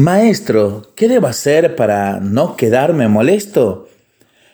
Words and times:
Maestro, 0.00 0.94
¿qué 0.96 1.08
debo 1.08 1.26
hacer 1.26 1.76
para 1.76 2.20
no 2.20 2.56
quedarme 2.56 3.06
molesto? 3.08 3.86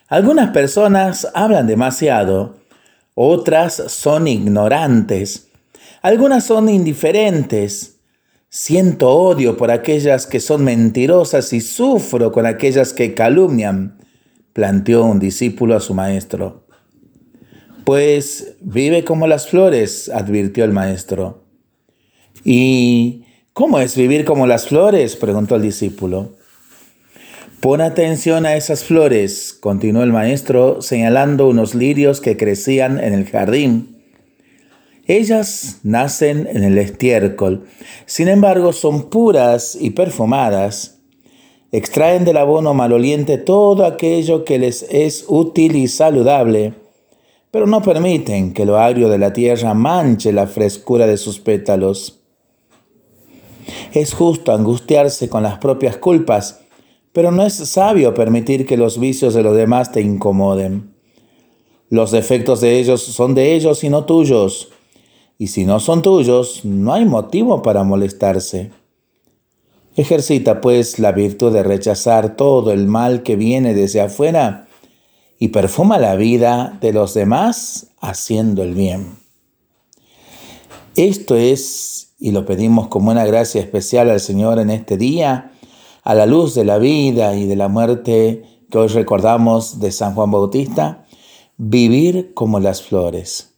Algunas 0.08 0.50
personas 0.50 1.28
hablan 1.34 1.68
demasiado, 1.68 2.56
otras 3.14 3.74
son 3.86 4.26
ignorantes, 4.26 5.46
algunas 6.02 6.42
son 6.42 6.68
indiferentes. 6.68 8.00
Siento 8.48 9.08
odio 9.08 9.56
por 9.56 9.70
aquellas 9.70 10.26
que 10.26 10.40
son 10.40 10.64
mentirosas 10.64 11.52
y 11.52 11.60
sufro 11.60 12.32
con 12.32 12.44
aquellas 12.44 12.92
que 12.92 13.14
calumnian, 13.14 13.98
planteó 14.52 15.04
un 15.04 15.20
discípulo 15.20 15.76
a 15.76 15.80
su 15.80 15.94
maestro. 15.94 16.66
Pues 17.84 18.56
vive 18.62 19.04
como 19.04 19.28
las 19.28 19.46
flores, 19.46 20.08
advirtió 20.08 20.64
el 20.64 20.72
maestro. 20.72 21.44
¿Y 22.44 23.25
¿Cómo 23.56 23.78
es 23.78 23.96
vivir 23.96 24.26
como 24.26 24.46
las 24.46 24.68
flores? 24.68 25.16
preguntó 25.16 25.54
el 25.56 25.62
discípulo. 25.62 26.34
Pon 27.62 27.80
atención 27.80 28.44
a 28.44 28.54
esas 28.54 28.84
flores, 28.84 29.56
continuó 29.58 30.02
el 30.02 30.12
maestro, 30.12 30.82
señalando 30.82 31.48
unos 31.48 31.74
lirios 31.74 32.20
que 32.20 32.36
crecían 32.36 33.00
en 33.00 33.14
el 33.14 33.24
jardín. 33.24 33.96
Ellas 35.06 35.80
nacen 35.84 36.46
en 36.52 36.64
el 36.64 36.76
estiércol, 36.76 37.66
sin 38.04 38.28
embargo 38.28 38.74
son 38.74 39.08
puras 39.08 39.74
y 39.80 39.88
perfumadas. 39.88 40.98
Extraen 41.72 42.26
del 42.26 42.36
abono 42.36 42.74
maloliente 42.74 43.38
todo 43.38 43.86
aquello 43.86 44.44
que 44.44 44.58
les 44.58 44.82
es 44.90 45.24
útil 45.28 45.76
y 45.76 45.88
saludable, 45.88 46.74
pero 47.50 47.66
no 47.66 47.80
permiten 47.80 48.52
que 48.52 48.66
lo 48.66 48.76
agrio 48.76 49.08
de 49.08 49.16
la 49.16 49.32
tierra 49.32 49.72
manche 49.72 50.30
la 50.30 50.46
frescura 50.46 51.06
de 51.06 51.16
sus 51.16 51.40
pétalos. 51.40 52.15
Es 53.96 54.12
justo 54.12 54.52
angustiarse 54.52 55.30
con 55.30 55.42
las 55.42 55.56
propias 55.56 55.96
culpas, 55.96 56.60
pero 57.14 57.30
no 57.30 57.46
es 57.46 57.54
sabio 57.54 58.12
permitir 58.12 58.66
que 58.66 58.76
los 58.76 59.00
vicios 59.00 59.32
de 59.32 59.42
los 59.42 59.56
demás 59.56 59.90
te 59.90 60.02
incomoden. 60.02 60.94
Los 61.88 62.10
defectos 62.10 62.60
de 62.60 62.78
ellos 62.78 63.00
son 63.00 63.34
de 63.34 63.54
ellos 63.54 63.84
y 63.84 63.88
no 63.88 64.04
tuyos. 64.04 64.68
Y 65.38 65.46
si 65.46 65.64
no 65.64 65.80
son 65.80 66.02
tuyos, 66.02 66.62
no 66.62 66.92
hay 66.92 67.06
motivo 67.06 67.62
para 67.62 67.84
molestarse. 67.84 68.70
Ejercita 69.96 70.60
pues 70.60 70.98
la 70.98 71.12
virtud 71.12 71.54
de 71.54 71.62
rechazar 71.62 72.36
todo 72.36 72.72
el 72.72 72.88
mal 72.88 73.22
que 73.22 73.36
viene 73.36 73.72
desde 73.72 74.02
afuera 74.02 74.68
y 75.38 75.48
perfuma 75.48 75.98
la 75.98 76.16
vida 76.16 76.76
de 76.82 76.92
los 76.92 77.14
demás 77.14 77.92
haciendo 78.02 78.62
el 78.62 78.74
bien. 78.74 79.16
Esto 80.96 81.34
es 81.34 82.05
y 82.18 82.30
lo 82.30 82.46
pedimos 82.46 82.88
como 82.88 83.10
una 83.10 83.24
gracia 83.24 83.60
especial 83.60 84.10
al 84.10 84.20
Señor 84.20 84.58
en 84.58 84.70
este 84.70 84.96
día, 84.96 85.52
a 86.02 86.14
la 86.14 86.26
luz 86.26 86.54
de 86.54 86.64
la 86.64 86.78
vida 86.78 87.34
y 87.34 87.46
de 87.46 87.56
la 87.56 87.68
muerte 87.68 88.42
que 88.70 88.78
hoy 88.78 88.88
recordamos 88.88 89.80
de 89.80 89.92
San 89.92 90.14
Juan 90.14 90.30
Bautista, 90.30 91.04
vivir 91.56 92.32
como 92.34 92.60
las 92.60 92.82
flores. 92.82 93.54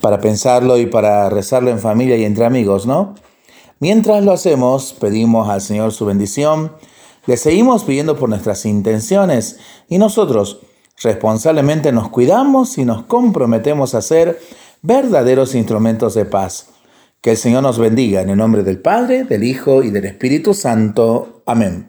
Para 0.00 0.20
pensarlo 0.20 0.78
y 0.78 0.86
para 0.86 1.28
rezarlo 1.28 1.70
en 1.70 1.80
familia 1.80 2.16
y 2.16 2.24
entre 2.24 2.44
amigos, 2.44 2.86
¿no? 2.86 3.14
Mientras 3.80 4.24
lo 4.24 4.32
hacemos, 4.32 4.92
pedimos 4.92 5.48
al 5.48 5.60
Señor 5.60 5.92
su 5.92 6.04
bendición, 6.06 6.72
le 7.26 7.36
seguimos 7.36 7.84
pidiendo 7.84 8.16
por 8.16 8.28
nuestras 8.28 8.64
intenciones 8.66 9.58
y 9.88 9.98
nosotros 9.98 10.60
responsablemente 11.02 11.92
nos 11.92 12.08
cuidamos 12.08 12.78
y 12.78 12.84
nos 12.84 13.04
comprometemos 13.04 13.94
a 13.94 14.02
ser 14.02 14.40
verdaderos 14.82 15.54
instrumentos 15.54 16.14
de 16.14 16.24
paz. 16.24 16.70
Que 17.20 17.32
el 17.32 17.36
Señor 17.36 17.62
nos 17.62 17.78
bendiga 17.78 18.20
en 18.20 18.30
el 18.30 18.38
nombre 18.38 18.62
del 18.62 18.80
Padre, 18.80 19.24
del 19.24 19.44
Hijo 19.44 19.82
y 19.82 19.90
del 19.90 20.04
Espíritu 20.04 20.54
Santo. 20.54 21.42
Amén. 21.46 21.86